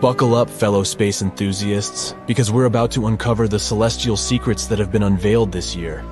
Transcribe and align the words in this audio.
Buckle 0.00 0.34
up, 0.34 0.50
fellow 0.50 0.82
space 0.82 1.22
enthusiasts, 1.22 2.14
because 2.26 2.52
we're 2.52 2.66
about 2.66 2.90
to 2.92 3.06
uncover 3.06 3.48
the 3.48 3.58
celestial 3.58 4.16
secrets 4.16 4.66
that 4.66 4.78
have 4.78 4.92
been 4.92 5.02
unveiled 5.02 5.50
this 5.50 5.74
year. 5.74 6.04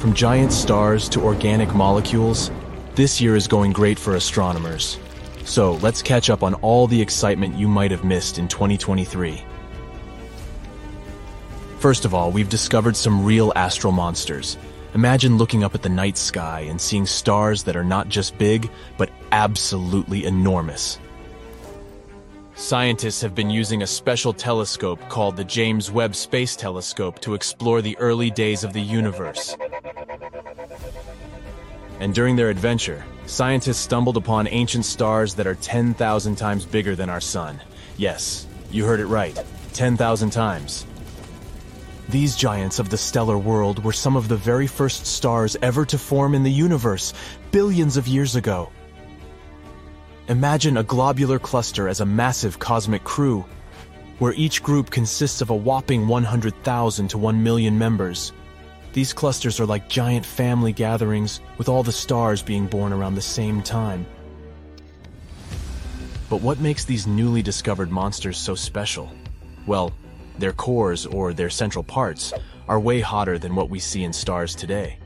From 0.00 0.12
giant 0.12 0.52
stars 0.52 1.08
to 1.10 1.22
organic 1.22 1.74
molecules, 1.74 2.50
this 2.96 3.20
year 3.20 3.36
is 3.36 3.48
going 3.48 3.72
great 3.72 3.98
for 3.98 4.16
astronomers. 4.16 4.98
So 5.44 5.74
let's 5.76 6.02
catch 6.02 6.30
up 6.30 6.42
on 6.42 6.54
all 6.54 6.86
the 6.86 7.00
excitement 7.00 7.56
you 7.56 7.68
might 7.68 7.90
have 7.90 8.04
missed 8.04 8.38
in 8.38 8.48
2023. 8.48 9.42
First 11.78 12.04
of 12.04 12.12
all, 12.12 12.30
we've 12.30 12.48
discovered 12.48 12.96
some 12.96 13.24
real 13.24 13.52
astral 13.56 13.92
monsters. 13.92 14.58
Imagine 14.94 15.38
looking 15.38 15.64
up 15.64 15.74
at 15.74 15.82
the 15.82 15.88
night 15.88 16.18
sky 16.18 16.60
and 16.60 16.80
seeing 16.80 17.06
stars 17.06 17.62
that 17.62 17.76
are 17.76 17.84
not 17.84 18.08
just 18.08 18.36
big, 18.36 18.70
but 18.98 19.10
absolutely 19.32 20.24
enormous. 20.24 20.98
Scientists 22.56 23.20
have 23.20 23.34
been 23.34 23.50
using 23.50 23.82
a 23.82 23.86
special 23.86 24.32
telescope 24.32 25.00
called 25.08 25.36
the 25.36 25.42
James 25.42 25.90
Webb 25.90 26.14
Space 26.14 26.54
Telescope 26.54 27.20
to 27.20 27.34
explore 27.34 27.82
the 27.82 27.98
early 27.98 28.30
days 28.30 28.62
of 28.62 28.72
the 28.72 28.80
universe. 28.80 29.56
And 31.98 32.14
during 32.14 32.36
their 32.36 32.50
adventure, 32.50 33.04
scientists 33.26 33.78
stumbled 33.78 34.16
upon 34.16 34.46
ancient 34.46 34.84
stars 34.84 35.34
that 35.34 35.48
are 35.48 35.56
10,000 35.56 36.36
times 36.36 36.64
bigger 36.64 36.94
than 36.94 37.10
our 37.10 37.20
sun. 37.20 37.60
Yes, 37.96 38.46
you 38.70 38.84
heard 38.84 39.00
it 39.00 39.06
right 39.06 39.36
10,000 39.72 40.30
times. 40.30 40.86
These 42.08 42.36
giants 42.36 42.78
of 42.78 42.88
the 42.88 42.96
stellar 42.96 43.38
world 43.38 43.82
were 43.82 43.92
some 43.92 44.14
of 44.14 44.28
the 44.28 44.36
very 44.36 44.68
first 44.68 45.06
stars 45.06 45.56
ever 45.60 45.84
to 45.86 45.98
form 45.98 46.36
in 46.36 46.44
the 46.44 46.52
universe, 46.52 47.14
billions 47.50 47.96
of 47.96 48.06
years 48.06 48.36
ago. 48.36 48.70
Imagine 50.28 50.78
a 50.78 50.82
globular 50.82 51.38
cluster 51.38 51.86
as 51.86 52.00
a 52.00 52.06
massive 52.06 52.58
cosmic 52.58 53.04
crew, 53.04 53.44
where 54.18 54.32
each 54.32 54.62
group 54.62 54.88
consists 54.88 55.42
of 55.42 55.50
a 55.50 55.54
whopping 55.54 56.08
100,000 56.08 57.08
to 57.08 57.18
1 57.18 57.42
million 57.42 57.76
members. 57.76 58.32
These 58.94 59.12
clusters 59.12 59.60
are 59.60 59.66
like 59.66 59.90
giant 59.90 60.24
family 60.24 60.72
gatherings, 60.72 61.42
with 61.58 61.68
all 61.68 61.82
the 61.82 61.92
stars 61.92 62.42
being 62.42 62.66
born 62.66 62.90
around 62.90 63.16
the 63.16 63.20
same 63.20 63.62
time. 63.62 64.06
But 66.30 66.40
what 66.40 66.58
makes 66.58 66.86
these 66.86 67.06
newly 67.06 67.42
discovered 67.42 67.90
monsters 67.90 68.38
so 68.38 68.54
special? 68.54 69.12
Well, 69.66 69.92
their 70.38 70.52
cores, 70.52 71.04
or 71.04 71.34
their 71.34 71.50
central 71.50 71.84
parts, 71.84 72.32
are 72.66 72.80
way 72.80 73.00
hotter 73.00 73.38
than 73.38 73.54
what 73.54 73.68
we 73.68 73.78
see 73.78 74.04
in 74.04 74.12
stars 74.14 74.54
today. 74.54 74.98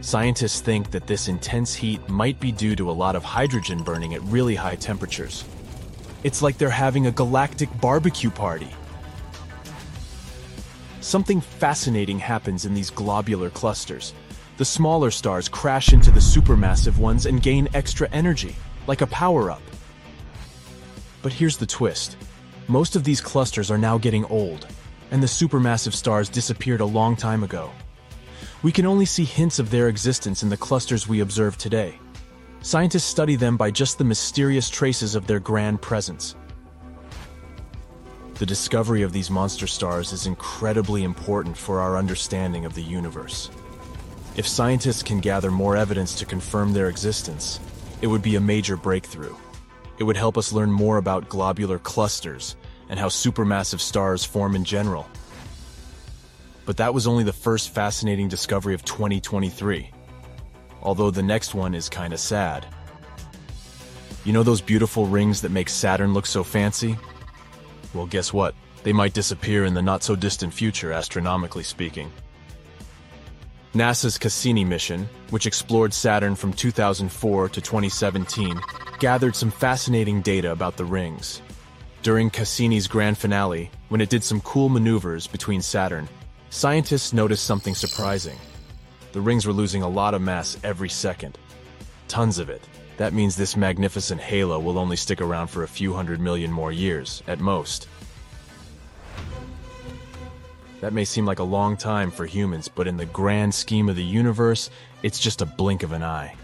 Scientists 0.00 0.60
think 0.60 0.92
that 0.92 1.08
this 1.08 1.26
intense 1.26 1.74
heat 1.74 2.08
might 2.08 2.38
be 2.38 2.52
due 2.52 2.76
to 2.76 2.90
a 2.90 2.92
lot 2.92 3.16
of 3.16 3.24
hydrogen 3.24 3.82
burning 3.82 4.14
at 4.14 4.22
really 4.22 4.54
high 4.54 4.76
temperatures. 4.76 5.44
It's 6.22 6.40
like 6.40 6.56
they're 6.56 6.70
having 6.70 7.06
a 7.06 7.12
galactic 7.12 7.68
barbecue 7.80 8.30
party. 8.30 8.70
Something 11.00 11.40
fascinating 11.40 12.18
happens 12.18 12.64
in 12.64 12.74
these 12.74 12.90
globular 12.90 13.50
clusters. 13.50 14.14
The 14.56 14.64
smaller 14.64 15.10
stars 15.10 15.48
crash 15.48 15.92
into 15.92 16.12
the 16.12 16.20
supermassive 16.20 16.96
ones 16.98 17.26
and 17.26 17.42
gain 17.42 17.68
extra 17.74 18.08
energy, 18.10 18.54
like 18.86 19.00
a 19.00 19.06
power-up. 19.08 19.62
But 21.22 21.32
here's 21.32 21.56
the 21.56 21.66
twist. 21.66 22.16
Most 22.68 22.94
of 22.94 23.02
these 23.02 23.20
clusters 23.20 23.70
are 23.70 23.78
now 23.78 23.98
getting 23.98 24.24
old, 24.26 24.66
and 25.10 25.20
the 25.22 25.26
supermassive 25.26 25.92
stars 25.92 26.28
disappeared 26.28 26.80
a 26.80 26.86
long 26.86 27.16
time 27.16 27.42
ago. 27.42 27.70
We 28.60 28.72
can 28.72 28.86
only 28.86 29.04
see 29.04 29.24
hints 29.24 29.60
of 29.60 29.70
their 29.70 29.86
existence 29.86 30.42
in 30.42 30.48
the 30.48 30.56
clusters 30.56 31.06
we 31.06 31.20
observe 31.20 31.56
today. 31.58 31.96
Scientists 32.60 33.04
study 33.04 33.36
them 33.36 33.56
by 33.56 33.70
just 33.70 33.98
the 33.98 34.04
mysterious 34.04 34.68
traces 34.68 35.14
of 35.14 35.28
their 35.28 35.38
grand 35.38 35.80
presence. 35.80 36.34
The 38.34 38.46
discovery 38.46 39.02
of 39.02 39.12
these 39.12 39.30
monster 39.30 39.68
stars 39.68 40.12
is 40.12 40.26
incredibly 40.26 41.04
important 41.04 41.56
for 41.56 41.80
our 41.80 41.96
understanding 41.96 42.64
of 42.64 42.74
the 42.74 42.82
universe. 42.82 43.48
If 44.36 44.46
scientists 44.46 45.04
can 45.04 45.20
gather 45.20 45.52
more 45.52 45.76
evidence 45.76 46.16
to 46.16 46.26
confirm 46.26 46.72
their 46.72 46.88
existence, 46.88 47.60
it 48.02 48.08
would 48.08 48.22
be 48.22 48.34
a 48.34 48.40
major 48.40 48.76
breakthrough. 48.76 49.34
It 49.98 50.04
would 50.04 50.16
help 50.16 50.36
us 50.36 50.52
learn 50.52 50.70
more 50.70 50.96
about 50.96 51.28
globular 51.28 51.78
clusters 51.78 52.56
and 52.88 52.98
how 52.98 53.08
supermassive 53.08 53.80
stars 53.80 54.24
form 54.24 54.56
in 54.56 54.64
general. 54.64 55.08
But 56.68 56.76
that 56.76 56.92
was 56.92 57.06
only 57.06 57.24
the 57.24 57.32
first 57.32 57.70
fascinating 57.70 58.28
discovery 58.28 58.74
of 58.74 58.84
2023. 58.84 59.90
Although 60.82 61.10
the 61.10 61.22
next 61.22 61.54
one 61.54 61.74
is 61.74 61.88
kinda 61.88 62.18
sad. 62.18 62.66
You 64.22 64.34
know 64.34 64.42
those 64.42 64.60
beautiful 64.60 65.06
rings 65.06 65.40
that 65.40 65.50
make 65.50 65.70
Saturn 65.70 66.12
look 66.12 66.26
so 66.26 66.44
fancy? 66.44 66.98
Well, 67.94 68.04
guess 68.04 68.34
what? 68.34 68.54
They 68.82 68.92
might 68.92 69.14
disappear 69.14 69.64
in 69.64 69.72
the 69.72 69.80
not-so-distant 69.80 70.52
future, 70.52 70.92
astronomically 70.92 71.62
speaking. 71.62 72.12
NASA's 73.74 74.18
Cassini 74.18 74.66
mission, 74.66 75.08
which 75.30 75.46
explored 75.46 75.94
Saturn 75.94 76.34
from 76.34 76.52
2004 76.52 77.48
to 77.48 77.62
2017, 77.62 78.60
gathered 78.98 79.34
some 79.34 79.50
fascinating 79.50 80.20
data 80.20 80.52
about 80.52 80.76
the 80.76 80.84
rings. 80.84 81.40
During 82.02 82.28
Cassini's 82.28 82.86
grand 82.86 83.16
finale, 83.16 83.70
when 83.88 84.02
it 84.02 84.10
did 84.10 84.22
some 84.22 84.42
cool 84.42 84.68
maneuvers 84.68 85.26
between 85.26 85.62
Saturn 85.62 86.10
Scientists 86.50 87.12
noticed 87.12 87.44
something 87.44 87.74
surprising. 87.74 88.38
The 89.12 89.20
rings 89.20 89.46
were 89.46 89.52
losing 89.52 89.82
a 89.82 89.88
lot 89.88 90.14
of 90.14 90.22
mass 90.22 90.56
every 90.64 90.88
second. 90.88 91.38
Tons 92.08 92.38
of 92.38 92.48
it. 92.48 92.62
That 92.96 93.12
means 93.12 93.36
this 93.36 93.56
magnificent 93.56 94.20
halo 94.20 94.58
will 94.58 94.78
only 94.78 94.96
stick 94.96 95.20
around 95.20 95.48
for 95.48 95.62
a 95.62 95.68
few 95.68 95.92
hundred 95.92 96.20
million 96.20 96.50
more 96.50 96.72
years, 96.72 97.22
at 97.26 97.38
most. 97.38 97.86
That 100.80 100.92
may 100.92 101.04
seem 101.04 101.26
like 101.26 101.38
a 101.38 101.44
long 101.44 101.76
time 101.76 102.10
for 102.10 102.24
humans, 102.24 102.68
but 102.68 102.86
in 102.86 102.96
the 102.96 103.06
grand 103.06 103.54
scheme 103.54 103.88
of 103.88 103.96
the 103.96 104.04
universe, 104.04 104.70
it's 105.02 105.18
just 105.18 105.42
a 105.42 105.46
blink 105.46 105.82
of 105.82 105.92
an 105.92 106.02
eye. 106.02 106.34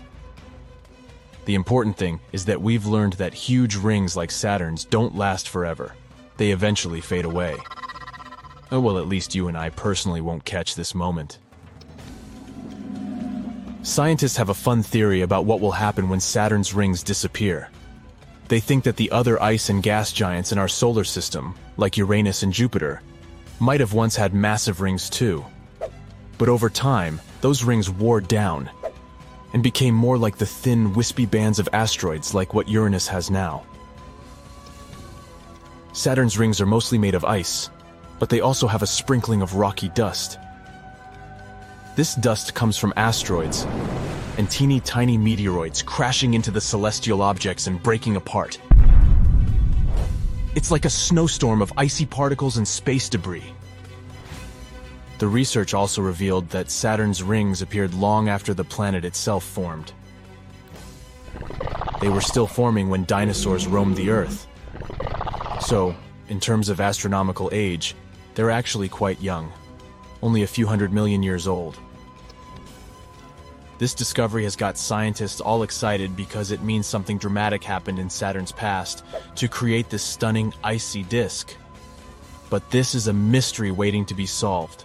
The 1.47 1.55
important 1.55 1.97
thing 1.97 2.21
is 2.33 2.45
that 2.45 2.61
we've 2.61 2.87
learned 2.87 3.15
that 3.15 3.35
huge 3.35 3.77
rings 3.77 4.17
like 4.17 4.31
Saturn's 4.31 4.85
don't 4.85 5.17
last 5.17 5.49
forever. 5.49 5.95
They 6.37 6.51
eventually 6.51 7.01
fade 7.01 7.25
away. 7.25 7.57
Oh, 8.75 8.81
well, 8.81 8.99
at 8.99 9.07
least 9.07 9.37
you 9.37 9.47
and 9.47 9.57
I 9.57 9.71
personally 9.71 10.21
won't 10.21 10.45
catch 10.45 10.75
this 10.75 10.97
moment. 10.97 11.39
Scientists 13.85 14.37
have 14.37 14.49
a 14.49 14.55
fun 14.55 14.83
theory 14.83 15.21
about 15.21 15.45
what 15.45 15.61
will 15.61 15.71
happen 15.71 16.09
when 16.09 16.19
Saturn's 16.19 16.75
rings 16.75 17.05
disappear. 17.05 17.71
They 18.49 18.59
think 18.59 18.83
that 18.83 18.97
the 18.97 19.13
other 19.13 19.41
ice 19.41 19.69
and 19.69 19.81
gas 19.81 20.13
giants 20.13 20.51
in 20.51 20.59
our 20.59 20.67
solar 20.67 21.05
system, 21.05 21.55
like 21.77 21.97
Uranus 21.97 22.43
and 22.43 22.53
Jupiter, 22.53 23.01
might 23.61 23.79
have 23.79 23.93
once 23.93 24.17
had 24.17 24.35
massive 24.35 24.81
rings 24.81 25.09
too. 25.09 25.45
But 26.37 26.49
over 26.49 26.69
time, 26.69 27.21
those 27.43 27.63
rings 27.63 27.89
wore 27.89 28.21
down 28.21 28.69
and 29.53 29.63
became 29.63 29.95
more 29.95 30.19
like 30.19 30.37
the 30.37 30.47
thin, 30.47 30.95
wispy 30.95 31.27
bands 31.27 31.61
of 31.61 31.69
asteroids 31.73 32.35
like 32.35 32.55
what 32.55 32.69
Uranus 32.69 33.07
has 33.07 33.31
now. 33.31 33.65
Saturn's 35.93 36.37
rings 36.37 36.61
are 36.61 36.67
mostly 36.67 36.99
made 36.99 37.15
of 37.15 37.25
ice, 37.25 37.71
but 38.25 38.31
they 38.31 38.41
also 38.41 38.67
have 38.67 38.81
a 38.81 38.87
sprinkling 38.87 39.43
of 39.43 39.57
rocky 39.57 39.91
dust. 39.91 40.39
This 41.95 42.15
dust 42.15 42.55
comes 42.55 42.75
from 42.79 42.95
asteroids 42.97 43.67
and 44.39 44.51
teeny 44.51 44.81
tiny 44.81 45.19
meteoroids 45.19 45.85
crashing 45.85 46.33
into 46.33 46.51
the 46.51 46.59
celestial 46.59 47.21
objects 47.21 47.67
and 47.67 47.83
breaking 47.83 48.17
apart. 48.17 48.59
It's 50.55 50.71
like 50.71 50.87
a 50.87 50.89
snowstorm 50.89 51.61
of 51.61 51.71
icy 51.77 52.07
particles 52.07 52.57
and 52.57 52.67
space 52.67 53.11
debris. 53.11 53.53
The 55.19 55.29
research 55.29 55.75
also 55.75 56.01
revealed 56.01 56.49
that 56.49 56.71
Saturn's 56.71 57.23
rings 57.23 57.61
appeared 57.61 57.93
long 57.93 58.31
after 58.31 58.55
the 58.55 58.65
planet 58.65 59.05
itself 59.05 59.45
formed. 59.45 59.93
They 62.01 62.09
were 62.09 62.23
still 62.23 62.47
forming 62.47 62.89
when 62.89 63.05
dinosaurs 63.05 63.67
roamed 63.67 63.97
the 63.97 64.09
Earth. 64.09 64.47
So, 65.61 65.95
in 66.31 66.41
terms 66.41 66.71
of 66.71 66.81
astronomical 66.81 67.51
age, 67.53 67.95
they're 68.35 68.51
actually 68.51 68.89
quite 68.89 69.21
young, 69.21 69.53
only 70.23 70.43
a 70.43 70.47
few 70.47 70.67
hundred 70.67 70.93
million 70.93 71.23
years 71.23 71.47
old. 71.47 71.79
This 73.79 73.95
discovery 73.95 74.45
has 74.45 74.57
got 74.57 74.79
scientists 74.79 75.41
all 75.41 75.63
excited 75.63 76.17
because 76.17 76.51
it 76.51 76.63
means 76.63 76.87
something 76.87 77.19
dramatic 77.19 77.65
happened 77.65 77.99
in 77.99 78.09
Saturn's 78.09 78.53
past 78.53 79.05
to 79.37 79.49
create 79.49 79.91
this 79.91 80.03
stunning 80.03 80.55
icy 80.63 81.03
disk. 81.03 81.55
But 82.51 82.71
this 82.71 82.95
is 82.95 83.09
a 83.09 83.13
mystery 83.13 83.73
waiting 83.73 84.07
to 84.07 84.15
be 84.15 84.27
solved. 84.27 84.85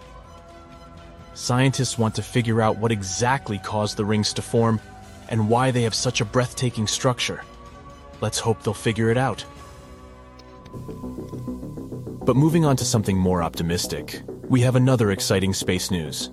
Scientists 1.34 1.96
want 1.96 2.16
to 2.16 2.22
figure 2.22 2.60
out 2.60 2.78
what 2.78 2.90
exactly 2.90 3.58
caused 3.58 3.96
the 3.96 4.04
rings 4.04 4.32
to 4.34 4.42
form 4.42 4.80
and 5.28 5.48
why 5.48 5.70
they 5.70 5.82
have 5.82 5.94
such 5.94 6.20
a 6.20 6.24
breathtaking 6.24 6.88
structure. 6.88 7.42
Let's 8.20 8.40
hope 8.40 8.62
they'll 8.62 8.74
figure 8.74 9.10
it 9.10 9.16
out. 9.16 9.44
But 12.30 12.36
moving 12.36 12.64
on 12.64 12.76
to 12.76 12.84
something 12.84 13.18
more 13.18 13.42
optimistic, 13.42 14.22
we 14.48 14.60
have 14.60 14.76
another 14.76 15.10
exciting 15.10 15.52
space 15.52 15.90
news. 15.90 16.30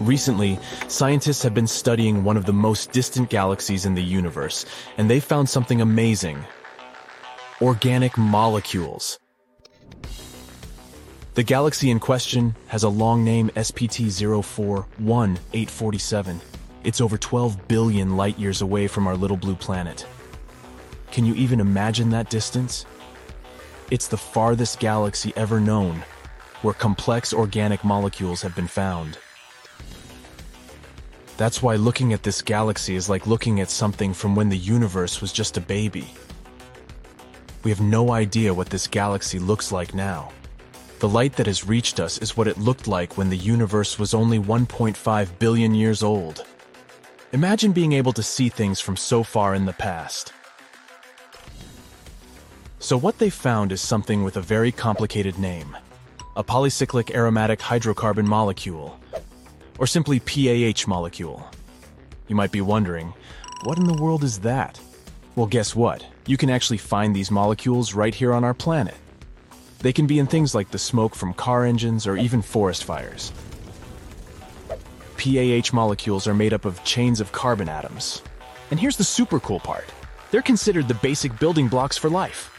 Recently, 0.00 0.58
scientists 0.88 1.42
have 1.42 1.52
been 1.52 1.66
studying 1.66 2.24
one 2.24 2.38
of 2.38 2.46
the 2.46 2.54
most 2.54 2.90
distant 2.90 3.28
galaxies 3.28 3.84
in 3.84 3.94
the 3.94 4.02
universe, 4.02 4.64
and 4.96 5.10
they 5.10 5.20
found 5.20 5.50
something 5.50 5.82
amazing. 5.82 6.42
organic 7.60 8.16
molecules. 8.16 9.18
The 11.34 11.42
galaxy 11.42 11.90
in 11.90 12.00
question 12.00 12.56
has 12.68 12.82
a 12.82 12.88
long 12.88 13.24
name 13.24 13.50
SPT 13.56 14.10
041847. 14.10 16.40
It's 16.82 17.02
over 17.02 17.18
12 17.18 17.68
billion 17.68 18.16
light 18.16 18.38
years 18.38 18.62
away 18.62 18.86
from 18.86 19.06
our 19.06 19.18
little 19.18 19.36
blue 19.36 19.54
planet. 19.54 20.06
Can 21.12 21.26
you 21.26 21.34
even 21.34 21.60
imagine 21.60 22.08
that 22.08 22.30
distance? 22.30 22.86
It's 23.90 24.06
the 24.06 24.16
farthest 24.16 24.80
galaxy 24.80 25.34
ever 25.36 25.60
known, 25.60 26.02
where 26.62 26.72
complex 26.72 27.34
organic 27.34 27.84
molecules 27.84 28.40
have 28.40 28.56
been 28.56 28.66
found. 28.66 29.18
That's 31.36 31.62
why 31.62 31.76
looking 31.76 32.14
at 32.14 32.22
this 32.22 32.40
galaxy 32.40 32.94
is 32.94 33.10
like 33.10 33.26
looking 33.26 33.60
at 33.60 33.68
something 33.68 34.14
from 34.14 34.34
when 34.34 34.48
the 34.48 34.56
universe 34.56 35.20
was 35.20 35.32
just 35.32 35.58
a 35.58 35.60
baby. 35.60 36.06
We 37.62 37.70
have 37.70 37.82
no 37.82 38.12
idea 38.12 38.54
what 38.54 38.70
this 38.70 38.86
galaxy 38.86 39.38
looks 39.38 39.70
like 39.70 39.94
now. 39.94 40.32
The 41.00 41.08
light 41.08 41.34
that 41.36 41.46
has 41.46 41.66
reached 41.66 42.00
us 42.00 42.16
is 42.18 42.38
what 42.38 42.48
it 42.48 42.56
looked 42.56 42.88
like 42.88 43.18
when 43.18 43.28
the 43.28 43.36
universe 43.36 43.98
was 43.98 44.14
only 44.14 44.38
1.5 44.38 45.38
billion 45.38 45.74
years 45.74 46.02
old. 46.02 46.46
Imagine 47.32 47.72
being 47.72 47.92
able 47.92 48.14
to 48.14 48.22
see 48.22 48.48
things 48.48 48.80
from 48.80 48.96
so 48.96 49.22
far 49.22 49.54
in 49.54 49.66
the 49.66 49.72
past. 49.74 50.32
So 52.84 52.98
what 52.98 53.16
they 53.16 53.30
found 53.30 53.72
is 53.72 53.80
something 53.80 54.24
with 54.24 54.36
a 54.36 54.42
very 54.42 54.70
complicated 54.70 55.38
name. 55.38 55.74
A 56.36 56.44
polycyclic 56.44 57.14
aromatic 57.14 57.58
hydrocarbon 57.58 58.26
molecule, 58.26 59.00
or 59.78 59.86
simply 59.86 60.20
PAH 60.20 60.86
molecule. 60.86 61.48
You 62.28 62.36
might 62.36 62.52
be 62.52 62.60
wondering, 62.60 63.14
what 63.62 63.78
in 63.78 63.84
the 63.84 64.02
world 64.02 64.22
is 64.22 64.40
that? 64.40 64.78
Well, 65.34 65.46
guess 65.46 65.74
what? 65.74 66.04
You 66.26 66.36
can 66.36 66.50
actually 66.50 66.76
find 66.76 67.16
these 67.16 67.30
molecules 67.30 67.94
right 67.94 68.14
here 68.14 68.34
on 68.34 68.44
our 68.44 68.52
planet. 68.52 68.96
They 69.78 69.94
can 69.94 70.06
be 70.06 70.18
in 70.18 70.26
things 70.26 70.54
like 70.54 70.70
the 70.70 70.78
smoke 70.78 71.14
from 71.14 71.32
car 71.32 71.64
engines 71.64 72.06
or 72.06 72.18
even 72.18 72.42
forest 72.42 72.84
fires. 72.84 73.32
PAH 75.16 75.72
molecules 75.72 76.26
are 76.26 76.34
made 76.34 76.52
up 76.52 76.66
of 76.66 76.84
chains 76.84 77.22
of 77.22 77.32
carbon 77.32 77.70
atoms. 77.70 78.20
And 78.70 78.78
here's 78.78 78.98
the 78.98 79.04
super 79.04 79.40
cool 79.40 79.60
part. 79.60 79.86
They're 80.30 80.42
considered 80.42 80.86
the 80.86 81.00
basic 81.00 81.38
building 81.38 81.68
blocks 81.68 81.96
for 81.96 82.10
life. 82.10 82.50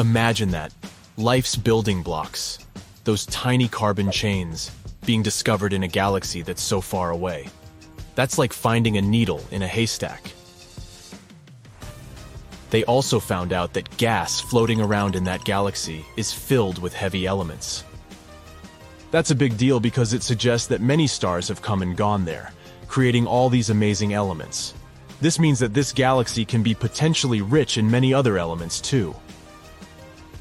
Imagine 0.00 0.50
that. 0.52 0.72
Life's 1.18 1.54
building 1.56 2.02
blocks. 2.02 2.58
Those 3.04 3.26
tiny 3.26 3.68
carbon 3.68 4.10
chains 4.10 4.70
being 5.04 5.22
discovered 5.22 5.74
in 5.74 5.82
a 5.82 5.88
galaxy 5.88 6.40
that's 6.40 6.62
so 6.62 6.80
far 6.80 7.10
away. 7.10 7.50
That's 8.14 8.38
like 8.38 8.54
finding 8.54 8.96
a 8.96 9.02
needle 9.02 9.44
in 9.50 9.60
a 9.60 9.66
haystack. 9.66 10.32
They 12.70 12.82
also 12.84 13.20
found 13.20 13.52
out 13.52 13.74
that 13.74 13.94
gas 13.98 14.40
floating 14.40 14.80
around 14.80 15.16
in 15.16 15.24
that 15.24 15.44
galaxy 15.44 16.06
is 16.16 16.32
filled 16.32 16.80
with 16.80 16.94
heavy 16.94 17.26
elements. 17.26 17.84
That's 19.10 19.32
a 19.32 19.34
big 19.34 19.58
deal 19.58 19.80
because 19.80 20.14
it 20.14 20.22
suggests 20.22 20.66
that 20.68 20.80
many 20.80 21.08
stars 21.08 21.46
have 21.48 21.60
come 21.60 21.82
and 21.82 21.94
gone 21.94 22.24
there, 22.24 22.54
creating 22.88 23.26
all 23.26 23.50
these 23.50 23.68
amazing 23.68 24.14
elements. 24.14 24.72
This 25.20 25.38
means 25.38 25.58
that 25.58 25.74
this 25.74 25.92
galaxy 25.92 26.46
can 26.46 26.62
be 26.62 26.72
potentially 26.74 27.42
rich 27.42 27.76
in 27.76 27.90
many 27.90 28.14
other 28.14 28.38
elements 28.38 28.80
too. 28.80 29.14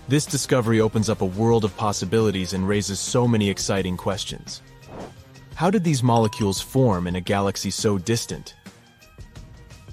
This 0.09 0.25
discovery 0.25 0.81
opens 0.81 1.07
up 1.07 1.21
a 1.21 1.25
world 1.25 1.63
of 1.63 1.77
possibilities 1.77 2.53
and 2.53 2.67
raises 2.67 2.99
so 2.99 3.27
many 3.27 3.47
exciting 3.47 3.95
questions. 3.95 4.63
How 5.53 5.69
did 5.69 5.83
these 5.83 6.01
molecules 6.01 6.59
form 6.59 7.05
in 7.05 7.15
a 7.15 7.21
galaxy 7.21 7.69
so 7.69 7.99
distant? 7.99 8.55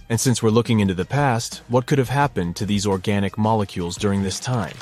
And 0.09 0.19
since 0.19 0.43
we're 0.43 0.49
looking 0.49 0.81
into 0.81 0.95
the 0.95 1.05
past, 1.05 1.61
what 1.69 1.85
could 1.85 1.99
have 1.99 2.09
happened 2.09 2.57
to 2.57 2.65
these 2.65 2.87
organic 2.87 3.37
molecules 3.37 3.95
during 3.95 4.23
this 4.23 4.41
time? 4.41 4.73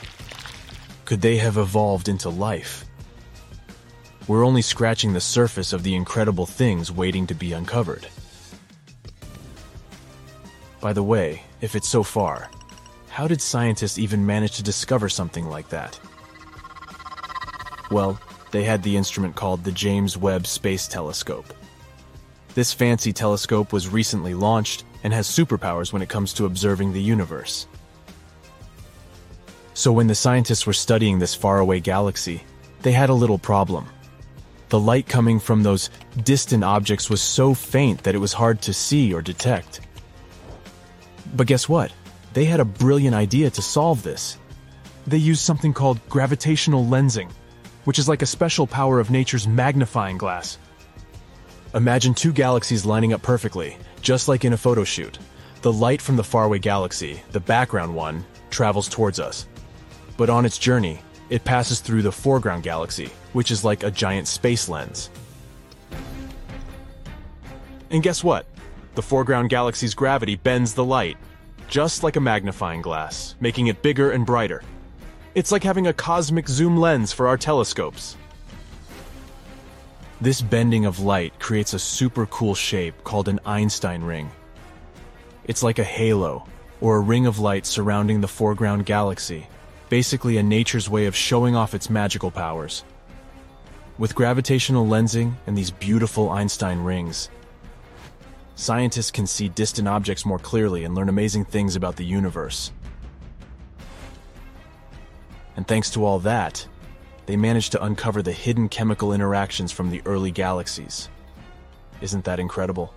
Could 1.05 1.21
they 1.21 1.39
have 1.39 1.57
evolved 1.57 2.09
into 2.09 2.29
life? 2.29 2.85
We're 4.29 4.47
only 4.47 4.63
scratching 4.63 5.15
the 5.15 5.21
surface 5.21 5.73
of 5.73 5.83
the 5.83 5.97
incredible 5.97 6.47
things 6.47 6.93
waiting 6.93 7.27
to 7.27 7.35
be 7.35 7.53
uncovered. 7.53 8.07
By 10.81 10.93
the 10.93 11.03
way, 11.03 11.43
if 11.61 11.75
it's 11.75 11.89
so 11.89 12.05
far, 12.05 12.49
how 13.15 13.29
did 13.29 13.41
scientists 13.41 13.97
even 13.97 14.27
manage 14.27 14.57
to 14.57 14.63
discover 14.65 15.09
something 15.09 15.49
like 15.49 15.69
that? 15.69 16.01
Well, 17.89 18.19
they 18.51 18.65
had 18.65 18.83
the 18.83 18.97
instrument 18.97 19.37
called 19.37 19.63
the 19.63 19.71
James 19.71 20.17
Webb 20.17 20.49
Space 20.49 20.89
Telescope. 20.89 21.55
This 22.57 22.73
fancy 22.73 23.13
telescope 23.13 23.73
was 23.73 23.89
recently 23.89 24.35
launched 24.35 24.83
and 25.05 25.13
has 25.13 25.29
superpowers 25.29 25.93
when 25.93 26.03
it 26.03 26.09
comes 26.09 26.33
to 26.33 26.47
observing 26.47 26.93
the 26.93 27.01
universe. 27.01 27.69
So 29.75 29.93
when 29.93 30.09
the 30.09 30.17
scientists 30.17 30.67
were 30.67 30.73
studying 30.73 31.21
this 31.21 31.37
faraway 31.37 31.79
galaxy, 31.79 32.43
they 32.83 32.91
had 32.91 33.11
a 33.11 33.15
little 33.15 33.39
problem. 33.39 33.87
The 34.71 34.81
light 34.81 35.07
coming 35.07 35.39
from 35.39 35.63
those 35.63 35.89
distant 36.25 36.65
objects 36.65 37.09
was 37.09 37.23
so 37.23 37.55
faint 37.55 38.03
that 38.03 38.17
it 38.17 38.25
was 38.27 38.33
hard 38.33 38.61
to 38.63 38.73
see 38.75 39.15
or 39.15 39.23
detect. 39.23 39.83
But 41.37 41.47
guess 41.47 41.69
what? 41.69 41.93
They 42.35 42.45
had 42.45 42.59
a 42.59 42.65
brilliant 42.65 43.15
idea 43.15 43.49
to 43.51 43.63
solve 43.63 44.03
this. 44.03 44.39
They 45.07 45.19
used 45.19 45.41
something 45.41 45.73
called 45.73 46.07
gravitational 46.09 46.85
lensing, 46.85 47.31
which 47.85 48.01
is 48.01 48.09
like 48.09 48.23
a 48.23 48.27
special 48.27 48.67
power 48.67 48.99
of 48.99 49.09
nature's 49.09 49.47
magnifying 49.47 50.19
glass. 50.19 50.59
Imagine 51.75 52.13
two 52.13 52.33
galaxies 52.33 52.85
lining 52.85 53.13
up 53.13 53.23
perfectly, 53.23 53.77
just 54.03 54.27
like 54.27 54.45
in 54.45 54.53
a 54.53 54.57
photo 54.57 54.83
shoot. 54.83 55.17
The 55.63 55.73
light 55.73 56.03
from 56.03 56.17
the 56.17 56.25
faraway 56.25 56.59
galaxy, 56.59 57.23
the 57.31 57.41
background 57.41 57.95
one, 57.95 58.25
travels 58.51 58.89
towards 58.89 59.21
us. 59.21 59.47
But 60.17 60.29
on 60.29 60.45
its 60.45 60.59
journey, 60.59 61.01
it 61.31 61.45
passes 61.45 61.79
through 61.79 62.03
the 62.03 62.13
foreground 62.13 62.65
galaxy, 62.65 63.11
which 63.33 63.53
is 63.53 63.65
like 63.65 63.85
a 63.85 63.93
giant 63.93 64.27
space 64.27 64.69
lens. 64.69 65.09
And 67.91 68.03
guess 68.03 68.25
what? 68.25 68.47
The 68.97 69.03
foreground 69.03 69.51
galaxy's 69.51 69.95
gravity 69.95 70.35
bends 70.35 70.75
the 70.75 70.85
light, 70.85 71.17
just 71.69 72.03
like 72.03 72.17
a 72.17 72.21
magnifying 72.21 72.83
glass, 72.83 73.35
making 73.41 73.67
it 73.69 73.83
bigger 73.83 74.11
and 74.11 74.25
brighter. 74.27 74.63
It's 75.35 75.51
like 75.51 75.65
having 75.65 75.87
a 75.87 75.93
cosmic 75.93 76.49
zoom 76.49 76.77
lens 76.77 77.13
for 77.13 77.27
our 77.27 77.37
telescopes. 77.37 78.17
This 80.21 80.41
bending 80.41 80.87
of 80.87 81.01
light 81.01 81.39
creates 81.41 81.75
a 81.75 81.79
super 81.79 82.27
cool 82.27 82.55
shape 82.55 83.03
called 83.05 83.29
an 83.29 83.41
Einstein 83.45 84.03
ring. 84.03 84.31
It's 85.45 85.63
like 85.63 85.79
a 85.79 85.85
halo, 85.85 86.47
or 86.81 86.97
a 86.97 87.01
ring 87.01 87.27
of 87.27 87.39
light 87.39 87.67
surrounding 87.67 88.21
the 88.21 88.29
foreground 88.29 88.87
galaxy, 88.87 89.47
basically 89.89 90.37
a 90.39 90.43
nature's 90.43 90.89
way 90.89 91.07
of 91.07 91.17
showing 91.17 91.57
off 91.57 91.75
its 91.75 91.91
magical 91.91 92.31
powers. 92.31 92.85
With 93.99 94.15
gravitational 94.15 94.87
lensing 94.87 95.35
and 95.47 95.57
these 95.57 95.71
beautiful 95.71 96.31
Einstein 96.31 96.81
rings, 96.81 97.29
scientists 98.55 99.11
can 99.11 99.27
see 99.27 99.49
distant 99.49 99.89
objects 99.89 100.25
more 100.25 100.39
clearly 100.39 100.85
and 100.85 100.95
learn 100.95 101.09
amazing 101.09 101.45
things 101.45 101.77
about 101.77 101.97
the 101.97 102.05
universe. 102.05 102.73
And 105.57 105.67
thanks 105.67 105.91
to 105.91 106.05
all 106.05 106.19
that, 106.21 106.67
they 107.27 107.37
managed 107.37 107.73
to 107.73 107.85
uncover 107.85 108.23
the 108.23 108.33
hidden 108.33 108.69
chemical 108.69 109.13
interactions 109.13 109.73
from 109.73 109.91
the 109.91 110.03
early 110.05 110.31
galaxies. 110.31 111.09
Isn't 112.01 112.25
that 112.25 112.41
incredible? 112.41 112.93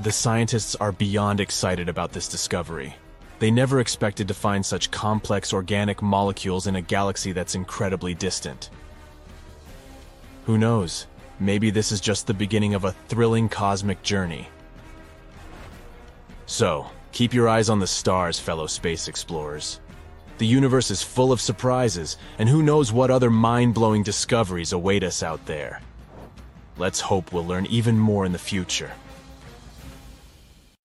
The 0.00 0.12
scientists 0.12 0.76
are 0.76 0.92
beyond 0.92 1.40
excited 1.40 1.88
about 1.88 2.12
this 2.12 2.28
discovery. 2.28 2.94
They 3.40 3.50
never 3.50 3.80
expected 3.80 4.28
to 4.28 4.34
find 4.34 4.64
such 4.64 4.90
complex 4.90 5.52
organic 5.52 6.02
molecules 6.02 6.66
in 6.66 6.76
a 6.76 6.80
galaxy 6.80 7.32
that's 7.32 7.54
incredibly 7.54 8.14
distant. 8.14 8.70
Who 10.46 10.56
knows? 10.56 11.06
Maybe 11.40 11.70
this 11.70 11.92
is 11.92 12.00
just 12.00 12.26
the 12.26 12.34
beginning 12.34 12.74
of 12.74 12.84
a 12.84 12.92
thrilling 13.08 13.48
cosmic 13.48 14.02
journey. 14.02 14.48
So, 16.46 16.90
keep 17.12 17.32
your 17.32 17.48
eyes 17.48 17.68
on 17.68 17.78
the 17.78 17.86
stars, 17.86 18.38
fellow 18.38 18.66
space 18.66 19.06
explorers. 19.06 19.80
The 20.38 20.46
universe 20.46 20.90
is 20.90 21.02
full 21.02 21.32
of 21.32 21.40
surprises, 21.40 22.16
and 22.38 22.48
who 22.48 22.62
knows 22.62 22.92
what 22.92 23.10
other 23.10 23.30
mind-blowing 23.30 24.02
discoveries 24.02 24.72
await 24.72 25.02
us 25.02 25.22
out 25.22 25.44
there. 25.46 25.80
Let's 26.76 27.00
hope 27.00 27.32
we'll 27.32 27.46
learn 27.46 27.66
even 27.66 27.98
more 27.98 28.24
in 28.24 28.32
the 28.32 28.38
future. 28.38 28.92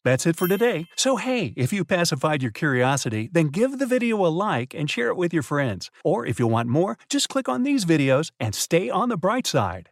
That's 0.03 0.25
it 0.25 0.35
for 0.35 0.47
today. 0.47 0.87
So 0.97 1.15
hey, 1.15 1.53
if 1.55 1.71
you 1.71 1.85
pacified 1.85 2.41
your 2.41 2.51
curiosity, 2.51 3.29
then 3.31 3.47
give 3.47 3.79
the 3.79 3.85
video 3.85 4.25
a 4.25 4.27
like 4.27 4.73
and 4.73 4.89
share 4.89 5.07
it 5.07 5.15
with 5.15 5.33
your 5.33 5.43
friends. 5.43 5.89
Or 6.03 6.25
if 6.25 6.39
you 6.39 6.47
want 6.47 6.67
more, 6.67 6.97
just 7.09 7.29
click 7.29 7.47
on 7.47 7.63
these 7.63 7.85
videos 7.85 8.31
and 8.39 8.53
stay 8.53 8.89
on 8.89 9.07
the 9.07 9.17
bright 9.17 9.47
side. 9.47 9.89